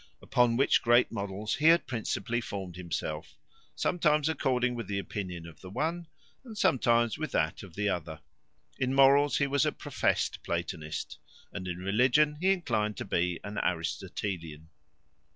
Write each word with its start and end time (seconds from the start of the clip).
Upon 0.19 0.57
which 0.57 0.81
great 0.81 1.11
models 1.11 1.53
he 1.57 1.65
had 1.67 1.85
principally 1.85 2.41
formed 2.41 2.75
himself; 2.75 3.37
sometimes 3.75 4.27
according 4.29 4.73
with 4.73 4.87
the 4.87 4.97
opinion 4.97 5.45
of 5.45 5.61
the 5.61 5.69
one, 5.69 6.07
and 6.43 6.57
sometimes 6.57 7.19
with 7.19 7.31
that 7.33 7.61
of 7.61 7.75
the 7.75 7.87
other. 7.87 8.19
In 8.79 8.95
morals 8.95 9.37
he 9.37 9.45
was 9.45 9.63
a 9.63 9.71
profest 9.71 10.41
Platonist, 10.41 11.19
and 11.53 11.67
in 11.67 11.77
religion 11.77 12.37
he 12.41 12.49
inclined 12.51 12.97
to 12.97 13.05
be 13.05 13.39
an 13.43 13.59
Aristotelian. 13.59 14.69